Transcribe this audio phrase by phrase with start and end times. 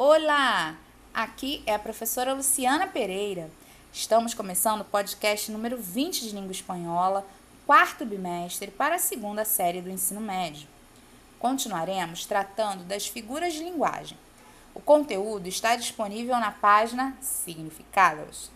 [0.00, 0.76] Olá!
[1.12, 3.50] Aqui é a professora Luciana Pereira.
[3.92, 7.26] Estamos começando o podcast número 20 de língua espanhola,
[7.66, 10.68] quarto bimestre, para a segunda série do ensino médio.
[11.40, 14.16] Continuaremos tratando das figuras de linguagem.
[14.72, 18.52] O conteúdo está disponível na página Significados.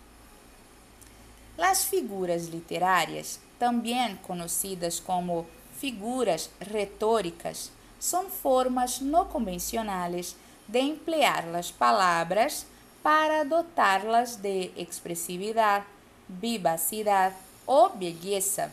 [1.59, 5.45] Las figuras literárias, também conhecidas como
[5.77, 10.37] figuras retóricas, são formas não convencionais
[10.69, 12.67] de emplear las palabras
[13.03, 15.85] para dotarlas de expresividad,
[16.29, 17.33] vivacidad
[17.67, 18.71] o belleza,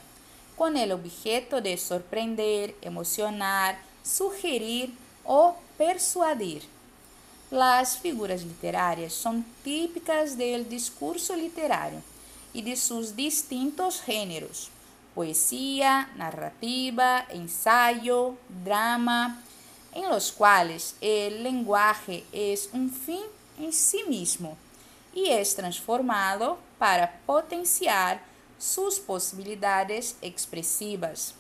[0.56, 6.64] con el objeto de sorprender, emocionar, sugerir o persuadir.
[7.52, 12.02] Las figuras literárias são típicas del discurso literario
[12.54, 14.70] y de sus distintos géneros:
[15.16, 19.42] poesía, narrativa, ensayo, drama,
[19.94, 23.24] en los cuales el lenguaje es un fin
[23.60, 24.58] en sí mismo
[25.14, 28.22] y es transformado para potenciar
[28.58, 31.34] sus posibilidades expresivas.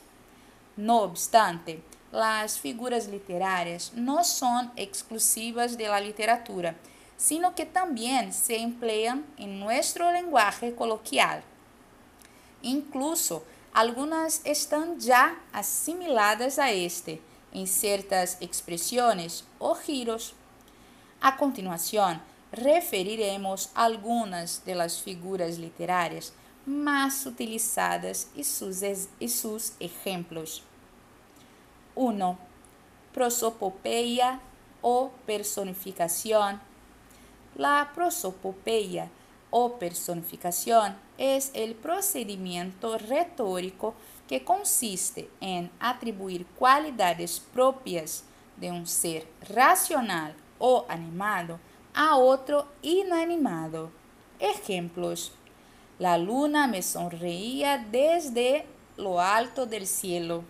[0.75, 6.75] No obstante, las figuras literarias no son exclusivas de la literatura,
[7.17, 11.43] sino que también se emplean en nuestro lenguaje coloquial.
[12.61, 13.43] Incluso
[13.73, 17.21] algunas están ya asimiladas a este,
[17.53, 20.33] em certas expressões ou giros.
[21.21, 22.19] A continuação,
[22.51, 26.33] referiremos algumas das figuras literárias
[26.65, 28.81] mais utilizadas e seus,
[29.19, 30.63] e seus exemplos.
[31.95, 32.37] 1.
[33.11, 34.39] Prosopopeia
[34.81, 36.59] ou personificação.
[37.55, 39.11] La prosopopeia
[39.51, 43.95] ou personificação é o procedimento retórico
[44.27, 48.23] que consiste en atribuir cualidades propias
[48.57, 51.59] de un ser racional o animado
[51.93, 53.91] a otro inanimado.
[54.39, 55.31] Ejemplos.
[55.97, 58.65] La luna me sonreía desde
[58.97, 60.43] lo alto del cielo.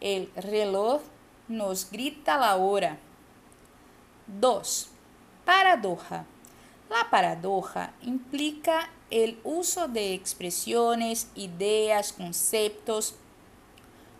[0.00, 1.02] El reloj
[1.46, 2.98] nos grita la hora.
[4.26, 4.88] 2.
[5.44, 6.24] Paradoja.
[6.90, 13.14] La paradoja implica el uso de expresiones, ideas, conceptos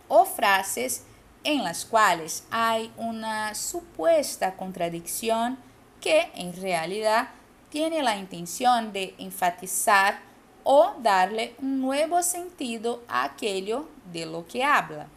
[0.07, 1.03] o frases
[1.43, 5.57] en las cuales hay una supuesta contradicción
[6.01, 7.29] que en realidad
[7.69, 10.19] tiene la intención de enfatizar
[10.63, 15.07] o darle un nuevo sentido a aquello de lo que habla.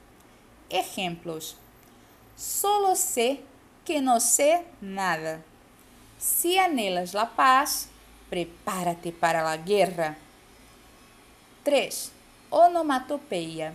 [0.68, 1.56] Ejemplos.
[2.36, 3.40] Solo sé
[3.84, 5.40] que no sé nada.
[6.18, 7.88] Si anhelas la paz,
[8.28, 10.16] Prepárate para la guerra.
[11.64, 12.12] 3.
[12.50, 13.72] Onomatopeia.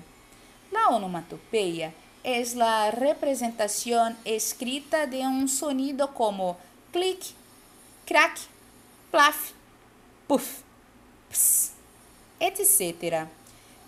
[0.72, 1.94] La onomatopeia
[2.24, 6.58] es la representación escrita de un sonido como
[6.92, 7.20] clic,
[8.06, 8.38] crack,
[9.12, 9.52] plaf,
[10.28, 10.62] puff,
[11.30, 11.72] ps,
[12.40, 13.28] etc.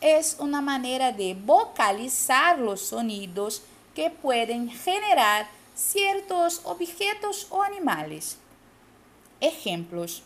[0.01, 3.61] Es una manera de vocalizar los sonidos
[3.93, 8.37] que pueden generar ciertos objetos o animales.
[9.47, 10.23] Ejemplos.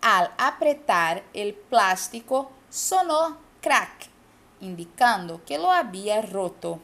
[0.00, 4.08] Al apretar el plástico sonó crack,
[4.60, 6.80] indicando que lo había roto.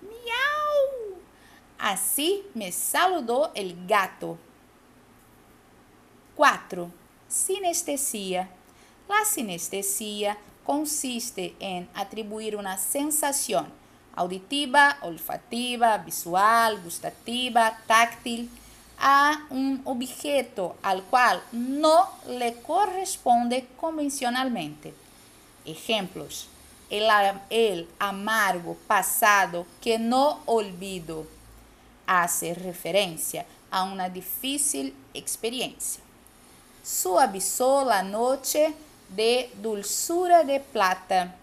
[0.00, 1.18] ¡Miau!
[1.78, 4.38] Así me saludó el gato.
[6.36, 6.90] 4.
[7.28, 8.48] Sinestesia.
[9.08, 13.66] La sinestesia consiste en atribuir una sensación
[14.14, 18.50] auditiva, olfativa, visual, gustativa, táctil,
[19.04, 24.94] a un objeto al cual no le corresponde convencionalmente.
[25.66, 26.48] Ejemplos.
[26.88, 31.26] El, amargo pasado que no olvido
[32.06, 36.02] hace referencia a una difícil experiencia.
[36.84, 38.74] Suavizó la noche
[39.08, 41.34] de dulzura de plata.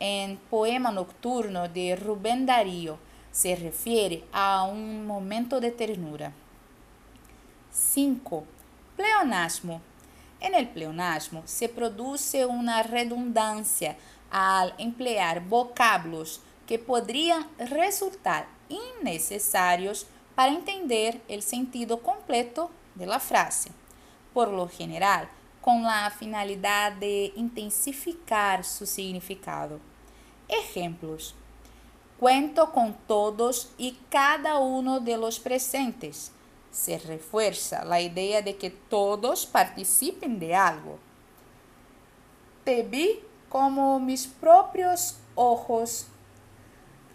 [0.00, 2.98] En Poema Nocturno de Rubén Darío
[3.32, 6.32] se refiere a un momento de ternura.
[7.72, 8.44] 5.
[8.96, 9.80] Pleonasmo.
[10.40, 13.96] En el pleonasmo se produce una redundancia
[14.30, 23.70] al emplear vocábulos que podrían resultar innecesarios para entender el sentido completo de la frase,
[24.32, 25.28] por lo general
[25.60, 29.78] con la finalidad de intensificar su significado.
[30.48, 31.34] Ejemplos.
[32.18, 36.32] Cuento con todos y cada uno de los presentes
[36.70, 40.98] se refuerza la idea de que todos participen de algo.
[42.64, 46.06] Te vi como mis propios ojos.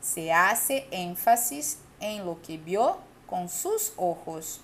[0.01, 4.59] Se hace énfasis en lo que vio con sus ojos.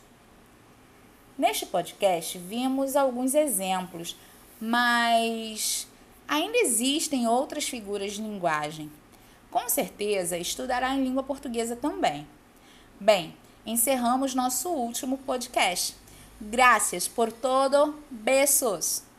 [1.37, 4.15] Neste podcast, vimos alguns exemplos,
[4.59, 5.87] mas
[6.27, 8.91] ainda existem outras figuras de linguagem.
[9.49, 12.27] Com certeza estudará em língua portuguesa também.
[12.99, 13.35] Bem,
[13.65, 15.95] encerramos nosso último podcast.
[16.39, 17.95] Graças por todo.
[18.09, 19.10] Beijos!